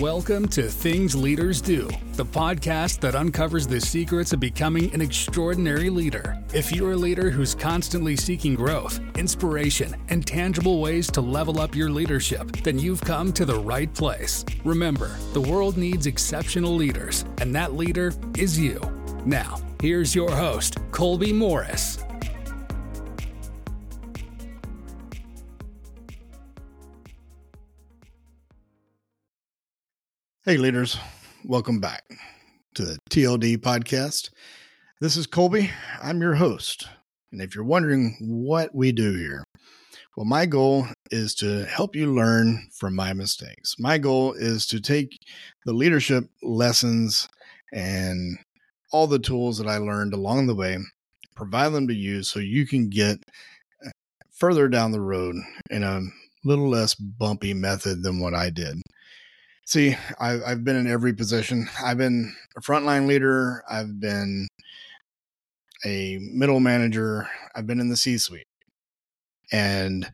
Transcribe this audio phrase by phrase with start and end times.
[0.00, 5.88] Welcome to Things Leaders Do, the podcast that uncovers the secrets of becoming an extraordinary
[5.88, 6.36] leader.
[6.52, 11.76] If you're a leader who's constantly seeking growth, inspiration, and tangible ways to level up
[11.76, 14.44] your leadership, then you've come to the right place.
[14.64, 18.80] Remember, the world needs exceptional leaders, and that leader is you.
[19.24, 22.03] Now, here's your host, Colby Morris.
[30.46, 30.98] Hey, leaders,
[31.42, 32.02] welcome back
[32.74, 34.28] to the TLD podcast.
[35.00, 35.70] This is Colby.
[36.02, 36.86] I'm your host.
[37.32, 39.42] And if you're wondering what we do here,
[40.18, 43.76] well, my goal is to help you learn from my mistakes.
[43.78, 45.16] My goal is to take
[45.64, 47.26] the leadership lessons
[47.72, 48.36] and
[48.92, 50.76] all the tools that I learned along the way,
[51.34, 53.16] provide them to you so you can get
[53.82, 53.88] uh,
[54.30, 55.36] further down the road
[55.70, 56.02] in a
[56.44, 58.82] little less bumpy method than what I did.
[59.66, 61.68] See, I've, I've been in every position.
[61.82, 63.62] I've been a frontline leader.
[63.68, 64.46] I've been
[65.84, 67.28] a middle manager.
[67.54, 68.46] I've been in the C suite.
[69.52, 70.10] And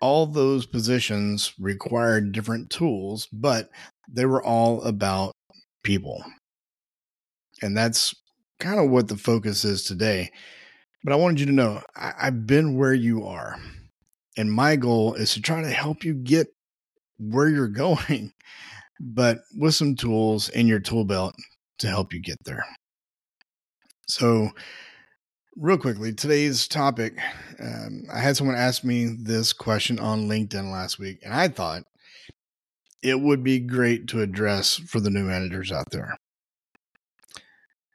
[0.00, 3.70] all those positions required different tools, but
[4.08, 5.32] they were all about
[5.82, 6.22] people.
[7.62, 8.14] And that's
[8.60, 10.30] kind of what the focus is today.
[11.02, 13.56] But I wanted you to know I, I've been where you are.
[14.36, 16.48] And my goal is to try to help you get
[17.18, 18.32] where you're going
[19.00, 21.34] but with some tools in your tool belt
[21.78, 22.64] to help you get there.
[24.08, 24.50] So,
[25.56, 27.18] real quickly, today's topic
[27.60, 31.82] um, I had someone ask me this question on LinkedIn last week, and I thought
[33.02, 36.16] it would be great to address for the new managers out there.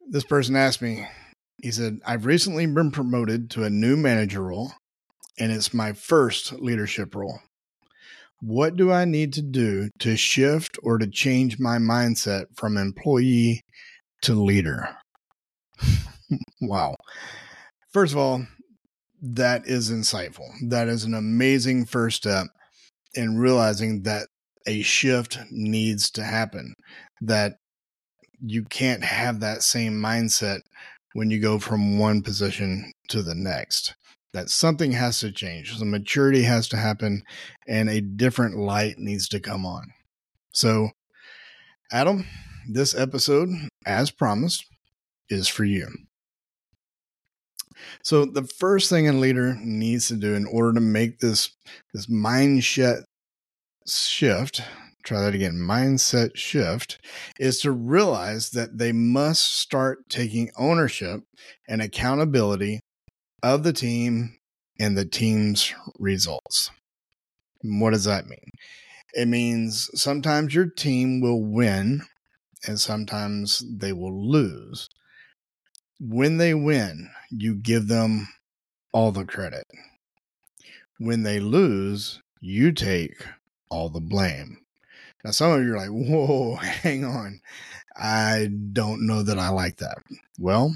[0.10, 1.08] This person asked me,
[1.62, 4.74] he said, I've recently been promoted to a new manager role,
[5.38, 7.40] and it's my first leadership role.
[8.42, 13.62] What do I need to do to shift or to change my mindset from employee
[14.24, 14.90] to leader?
[16.62, 16.96] wow.
[17.94, 18.46] First of all,
[19.22, 20.50] that is insightful.
[20.70, 22.48] That is an amazing first step
[23.14, 24.28] in realizing that
[24.66, 26.74] a shift needs to happen,
[27.22, 27.58] that
[28.40, 30.62] you can't have that same mindset
[31.14, 33.94] when you go from one position to the next
[34.34, 35.78] that something has to change.
[35.78, 37.24] Some maturity has to happen
[37.68, 39.94] and a different light needs to come on.
[40.54, 40.92] So,
[41.92, 42.26] Adam,
[42.70, 43.50] this episode,
[43.86, 44.66] as promised,
[45.30, 45.88] is for you.
[48.04, 51.52] So the first thing a leader needs to do in order to make this
[51.94, 53.04] this mindset
[53.88, 54.62] shift,
[55.04, 57.00] try that again, mindset shift
[57.40, 61.22] is to realize that they must start taking ownership
[61.68, 62.82] and accountability
[63.44, 64.38] of the team
[64.80, 66.72] and the team's results.
[67.64, 68.52] What does that mean?
[69.14, 72.02] It means sometimes your team will win
[72.66, 74.90] and sometimes they will lose.
[76.00, 78.28] When they win, you give them
[78.92, 79.66] all the credit.
[81.00, 83.26] When they lose, you take
[83.70, 84.58] all the blame.
[85.24, 87.42] Now, some of you are like, whoa, hang on.
[87.96, 89.98] I don't know that I like that.
[90.40, 90.74] Well,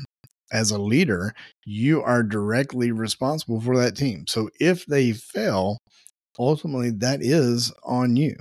[0.55, 1.33] as a leader,
[1.65, 4.25] you are directly responsible for that team.
[4.25, 5.79] So if they fail,
[6.39, 8.37] ultimately that is on you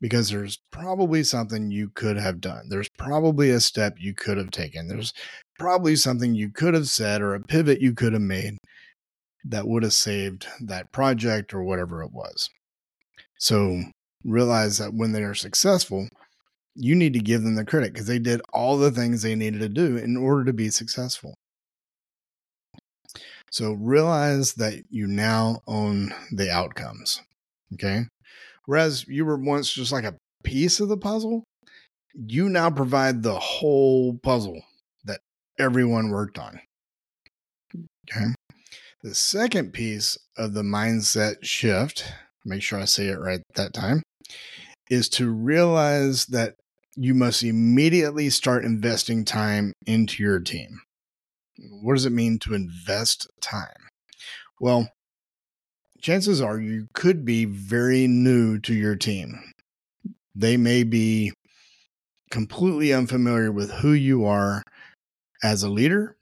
[0.00, 2.68] because there's probably something you could have done.
[2.68, 4.88] There's probably a step you could have taken.
[4.88, 5.12] There's
[5.56, 8.58] probably something you could have said or a pivot you could have made
[9.44, 12.50] that would have saved that project or whatever it was.
[13.38, 13.82] So
[14.24, 16.08] realize that when they are successful,
[16.76, 19.60] you need to give them the credit because they did all the things they needed
[19.60, 21.34] to do in order to be successful.
[23.50, 27.22] So realize that you now own the outcomes.
[27.74, 28.02] Okay.
[28.66, 31.44] Whereas you were once just like a piece of the puzzle,
[32.14, 34.62] you now provide the whole puzzle
[35.04, 35.20] that
[35.58, 36.60] everyone worked on.
[38.10, 38.26] Okay.
[39.02, 42.12] The second piece of the mindset shift,
[42.44, 44.02] make sure I say it right that time,
[44.90, 46.54] is to realize that
[46.96, 50.80] you must immediately start investing time into your team.
[51.82, 53.88] What does it mean to invest time?
[54.60, 54.88] Well,
[56.00, 59.52] chances are you could be very new to your team.
[60.34, 61.32] They may be
[62.30, 64.62] completely unfamiliar with who you are
[65.42, 66.16] as a leader,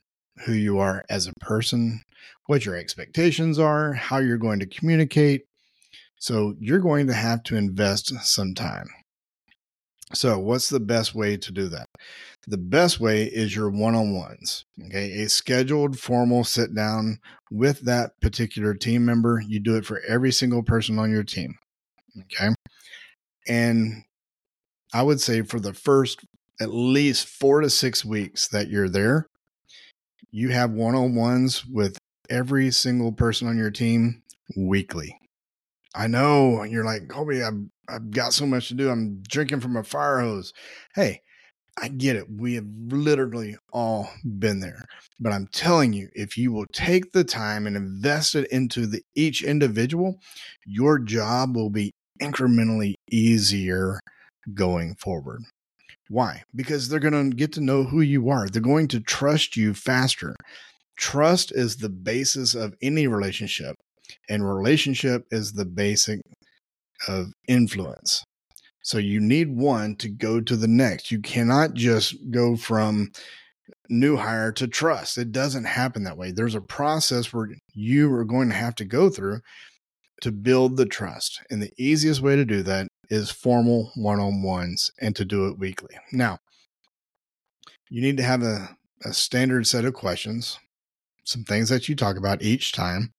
[0.45, 2.03] who you are as a person,
[2.47, 5.45] what your expectations are, how you're going to communicate.
[6.17, 8.87] So you're going to have to invest some time.
[10.15, 11.87] So, what's the best way to do that?
[12.47, 14.65] The best way is your one on ones.
[14.87, 15.23] Okay.
[15.23, 17.19] A scheduled formal sit down
[17.51, 19.43] with that particular team member.
[19.47, 21.57] You do it for every single person on your team.
[22.21, 22.55] Okay.
[23.49, 24.05] And
[24.93, 26.25] I would say for the first
[26.61, 29.27] at least four to six weeks that you're there,
[30.31, 31.99] you have one on ones with
[32.31, 34.23] every single person on your team
[34.57, 35.19] weekly.
[35.95, 38.91] I know you're like, Colby, I've, I've got so much to do.
[38.91, 40.53] I'm drinking from a fire hose.
[40.95, 41.21] Hey,
[41.81, 42.27] I get it.
[42.31, 44.09] We have literally all
[44.39, 44.85] been there.
[45.19, 49.03] But I'm telling you, if you will take the time and invest it into the
[49.15, 50.21] each individual,
[50.65, 51.91] your job will be
[52.21, 54.01] incrementally easier
[54.55, 55.43] going forward.
[56.09, 56.43] Why?
[56.55, 58.49] Because they're going to get to know who you are.
[58.49, 60.35] They're going to trust you faster.
[60.97, 63.75] Trust is the basis of any relationship,
[64.29, 66.21] and relationship is the basic
[67.09, 68.25] of influence.
[68.83, 71.11] So you need one to go to the next.
[71.11, 73.13] You cannot just go from
[73.89, 75.17] new hire to trust.
[75.17, 76.33] It doesn't happen that way.
[76.33, 79.41] There's a process where you are going to have to go through
[80.21, 81.41] to build the trust.
[81.51, 85.49] And the easiest way to do that is formal one on ones and to do
[85.49, 85.97] it weekly.
[86.13, 86.39] Now,
[87.91, 90.59] you need to have a, a standard set of questions,
[91.25, 93.13] some things that you talk about each time.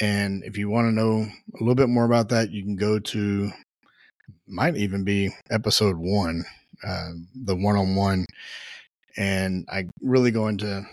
[0.00, 2.98] And if you want to know a little bit more about that, you can go
[2.98, 3.50] to,
[4.48, 6.44] might even be episode one,
[6.86, 8.26] uh, the one on one.
[9.16, 10.84] And I really go into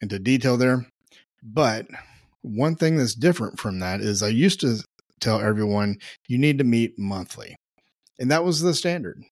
[0.00, 0.86] into detail there.
[1.42, 1.86] But
[2.42, 4.82] one thing that's different from that is I used to
[5.20, 5.96] tell everyone
[6.28, 7.56] you need to meet monthly.
[8.18, 9.22] And that was the standard.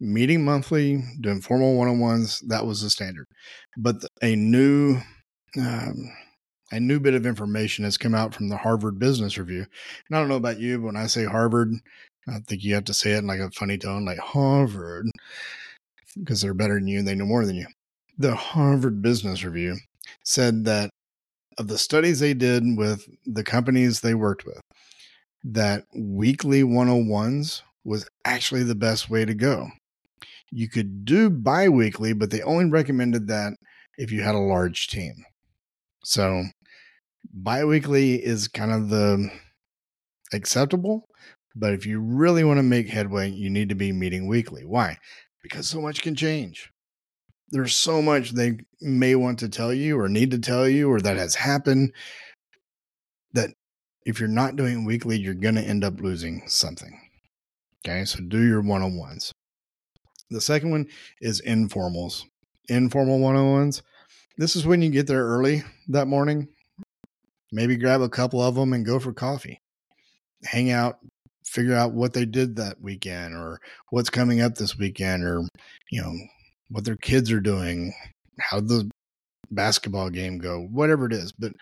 [0.00, 3.26] Meeting monthly, doing formal one on ones, that was the standard.
[3.78, 5.00] But a new,
[5.58, 6.12] um,
[6.70, 9.66] a new bit of information has come out from the Harvard Business Review.
[10.08, 11.72] And I don't know about you, but when I say Harvard,
[12.28, 15.06] I think you have to say it in like a funny tone, like Harvard,
[16.18, 17.66] because they're better than you and they know more than you.
[18.18, 19.76] The Harvard Business Review
[20.24, 20.90] said that
[21.58, 24.60] of the studies they did with the companies they worked with,
[25.44, 29.68] that weekly 101s was actually the best way to go.
[30.50, 33.54] You could do bi weekly, but they only recommended that
[33.96, 35.24] if you had a large team.
[36.04, 36.44] So
[37.32, 39.30] bi weekly is kind of the
[40.32, 41.08] acceptable.
[41.54, 44.64] But if you really want to make headway, you need to be meeting weekly.
[44.64, 44.98] Why?
[45.42, 46.70] Because so much can change.
[47.50, 51.00] There's so much they may want to tell you or need to tell you or
[51.00, 51.92] that has happened
[53.32, 53.50] that
[54.04, 57.00] if you're not doing weekly, you're going to end up losing something.
[57.86, 59.32] Okay, so do your one on ones.
[60.30, 60.86] The second one
[61.20, 62.24] is informals,
[62.68, 63.82] informal one on ones.
[64.38, 66.48] This is when you get there early that morning.
[67.52, 69.60] Maybe grab a couple of them and go for coffee.
[70.44, 70.98] Hang out,
[71.44, 73.60] figure out what they did that weekend or
[73.90, 75.42] what's coming up this weekend or,
[75.90, 76.12] you know,
[76.70, 77.94] what their kids are doing,
[78.40, 78.90] how the
[79.50, 81.52] basketball game go, whatever it is, but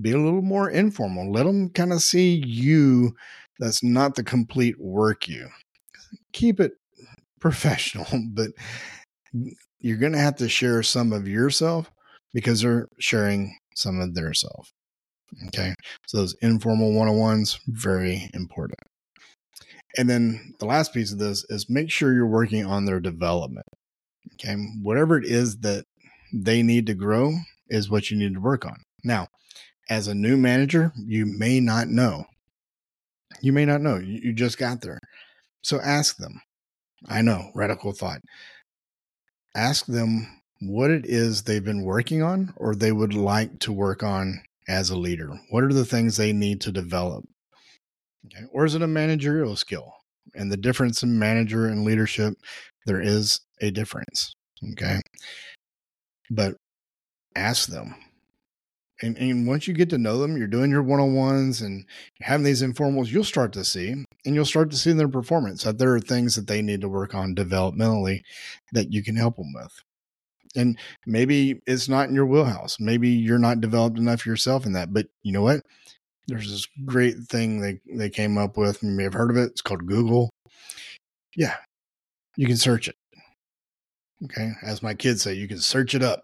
[0.00, 1.30] be a little more informal.
[1.32, 3.14] Let them kind of see you.
[3.58, 5.48] That's not the complete work you.
[6.32, 6.72] Keep it
[7.40, 8.50] professional, but
[9.80, 11.90] you're going to have to share some of yourself
[12.32, 14.72] because they're sharing some of their self.
[15.48, 15.74] Okay.
[16.06, 18.78] So those informal one on ones, very important.
[19.96, 23.66] And then the last piece of this is make sure you're working on their development.
[24.34, 24.54] Okay.
[24.82, 25.84] Whatever it is that
[26.32, 27.34] they need to grow
[27.68, 28.76] is what you need to work on.
[29.04, 29.28] Now,
[29.90, 32.24] as a new manager, you may not know.
[33.40, 33.96] You may not know.
[33.96, 34.98] You just got there.
[35.62, 36.40] So ask them.
[37.08, 38.20] I know, radical thought.
[39.54, 44.02] Ask them what it is they've been working on or they would like to work
[44.02, 45.30] on as a leader.
[45.50, 47.24] What are the things they need to develop?
[48.26, 48.44] Okay.
[48.52, 49.94] Or is it a managerial skill?
[50.34, 52.34] And the difference in manager and leadership,
[52.86, 54.34] there is a difference.
[54.72, 55.00] Okay
[56.32, 56.56] but
[57.36, 57.94] ask them.
[59.02, 61.84] And, and once you get to know them, you're doing your one on ones and
[62.20, 63.90] having these informals, you'll start to see,
[64.24, 66.88] and you'll start to see their performance that there are things that they need to
[66.88, 68.20] work on developmentally
[68.72, 69.72] that you can help them with.
[70.54, 72.78] And maybe it's not in your wheelhouse.
[72.78, 74.92] Maybe you're not developed enough yourself in that.
[74.92, 75.62] But you know what?
[76.28, 78.82] There's this great thing they, they came up with.
[78.82, 79.50] You may have heard of it.
[79.50, 80.30] It's called Google.
[81.36, 81.56] Yeah,
[82.36, 82.96] you can search it.
[84.24, 84.52] Okay.
[84.62, 86.22] As my kids say, you can search it up.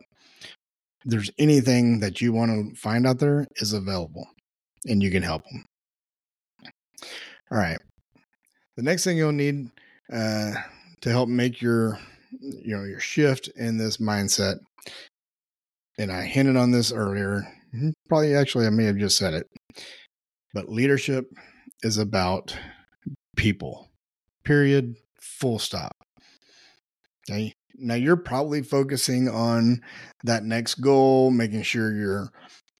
[1.04, 4.28] There's anything that you want to find out there is available
[4.86, 5.64] and you can help them.
[7.50, 7.78] All right.
[8.76, 9.70] The next thing you'll need
[10.12, 10.52] uh,
[11.00, 11.98] to help make your
[12.30, 14.58] you know your shift in this mindset
[15.98, 17.42] and I hinted on this earlier.
[17.74, 19.46] Mm-hmm, probably actually I may have just said it.
[20.54, 21.26] But leadership
[21.82, 22.56] is about
[23.36, 23.88] people.
[24.44, 24.94] Period.
[25.20, 25.96] Full stop.
[27.28, 27.52] Okay.
[27.74, 29.82] Now you're probably focusing on
[30.24, 32.30] that next goal, making sure you're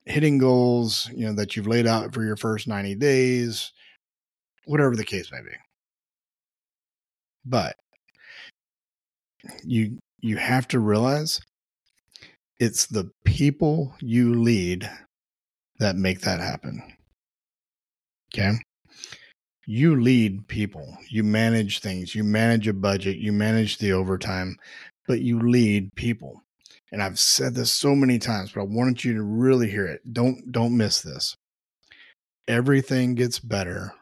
[0.06, 3.72] hitting goals, you know, that you've laid out for your first 90 days,
[4.64, 5.54] whatever the case may be.
[7.44, 7.76] But
[9.64, 11.40] you you have to realize
[12.58, 14.90] it's the people you lead
[15.78, 16.82] that make that happen.
[18.34, 18.52] Okay?
[19.66, 20.96] You lead people.
[21.08, 22.14] You manage things.
[22.14, 23.18] You manage a budget.
[23.18, 24.56] You manage the overtime,
[25.06, 26.42] but you lead people.
[26.90, 30.00] And I've said this so many times, but I wanted you to really hear it.
[30.12, 31.36] Don't don't miss this.
[32.48, 33.92] Everything gets better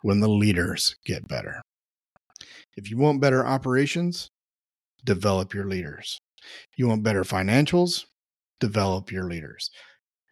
[0.00, 1.60] when the leaders get better.
[2.76, 4.30] If you want better operations,
[5.04, 6.18] develop your leaders.
[6.76, 8.04] You want better financials,
[8.60, 9.70] develop your leaders.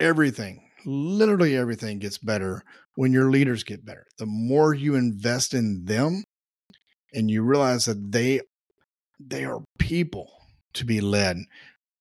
[0.00, 2.62] Everything, literally everything gets better
[2.94, 4.06] when your leaders get better.
[4.18, 6.24] The more you invest in them
[7.12, 8.40] and you realize that they
[9.20, 10.30] they are people
[10.74, 11.38] to be led.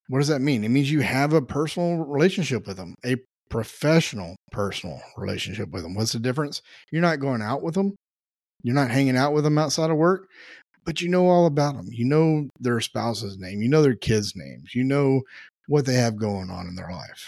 [0.09, 0.63] What does that mean?
[0.63, 3.17] It means you have a personal relationship with them, a
[3.49, 5.95] professional personal relationship with them.
[5.95, 6.61] What's the difference?
[6.91, 7.95] You're not going out with them.
[8.63, 10.27] You're not hanging out with them outside of work,
[10.87, 11.89] but you know all about them.
[11.91, 13.61] You know their spouse's name.
[13.61, 14.73] You know their kids' names.
[14.73, 15.23] You know
[15.67, 17.27] what they have going on in their life.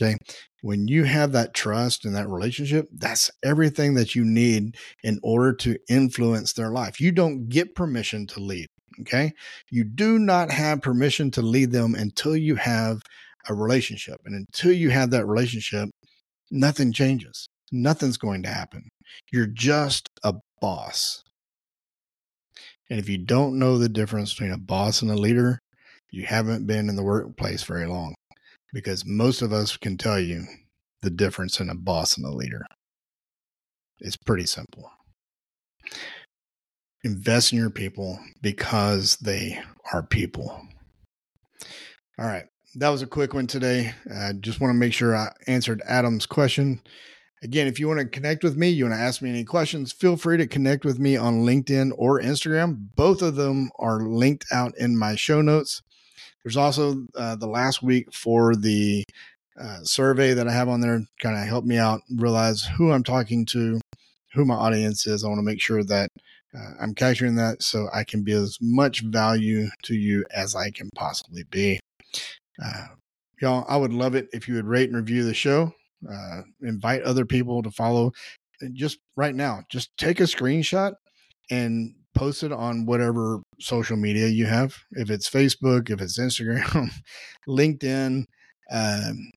[0.00, 0.16] Okay.
[0.62, 5.52] When you have that trust and that relationship, that's everything that you need in order
[5.54, 7.00] to influence their life.
[7.00, 8.68] You don't get permission to lead.
[9.00, 9.32] Okay.
[9.72, 13.02] You do not have permission to lead them until you have
[13.48, 14.20] a relationship.
[14.24, 15.88] And until you have that relationship,
[16.52, 17.48] nothing changes.
[17.72, 18.90] Nothing's going to happen.
[19.32, 21.24] You're just a boss.
[22.90, 25.58] And if you don't know the difference between a boss and a leader,
[26.10, 28.14] you haven't been in the workplace very long
[28.72, 30.44] because most of us can tell you
[31.02, 32.64] the difference in a boss and a leader.
[34.00, 34.90] It's pretty simple.
[37.04, 39.60] Invest in your people because they
[39.92, 40.66] are people.
[42.18, 42.46] All right.
[42.74, 43.92] That was a quick one today.
[44.14, 46.80] I just want to make sure I answered Adam's question.
[47.42, 49.92] Again, if you want to connect with me, you want to ask me any questions,
[49.92, 52.88] feel free to connect with me on LinkedIn or Instagram.
[52.96, 55.82] Both of them are linked out in my show notes.
[56.42, 59.04] There's also uh, the last week for the
[59.60, 63.04] uh, survey that I have on there, kind of help me out realize who I'm
[63.04, 63.80] talking to,
[64.34, 65.24] who my audience is.
[65.24, 66.08] I want to make sure that
[66.56, 70.70] uh, I'm capturing that so I can be as much value to you as I
[70.70, 71.80] can possibly be.
[72.64, 72.86] Uh,
[73.40, 75.74] y'all, I would love it if you would rate and review the show.
[76.10, 78.12] Uh, invite other people to follow.
[78.72, 80.92] Just right now, just take a screenshot
[81.50, 84.76] and post it on whatever social media you have.
[84.92, 86.90] If it's Facebook, if it's Instagram,
[87.48, 88.24] LinkedIn,
[88.70, 89.30] um,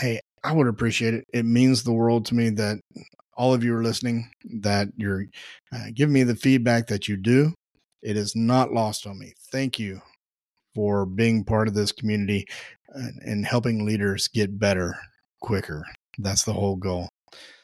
[0.00, 1.24] hey, I would appreciate it.
[1.32, 2.78] It means the world to me that
[3.36, 4.30] all of you are listening,
[4.60, 5.26] that you're
[5.72, 7.54] uh, giving me the feedback that you do.
[8.02, 9.32] It is not lost on me.
[9.50, 10.00] Thank you
[10.74, 12.46] for being part of this community
[12.88, 14.96] and, and helping leaders get better
[15.40, 15.86] quicker.
[16.18, 17.08] That's the whole goal.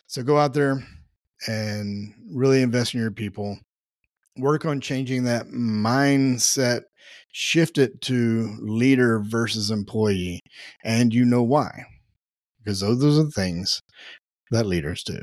[0.06, 0.84] So go out there
[1.46, 3.58] and really invest in your people
[4.40, 6.82] work on changing that mindset,
[7.32, 10.40] shift it to leader versus employee.
[10.84, 11.84] And you know why?
[12.58, 13.80] Because those are the things
[14.50, 15.18] that leaders do.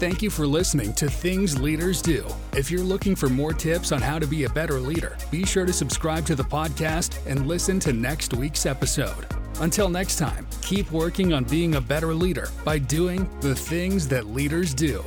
[0.00, 2.26] Thank you for listening to Things Leaders Do.
[2.56, 5.66] If you're looking for more tips on how to be a better leader, be sure
[5.66, 9.26] to subscribe to the podcast and listen to next week's episode.
[9.60, 14.28] Until next time, keep working on being a better leader by doing the things that
[14.28, 15.04] leaders do.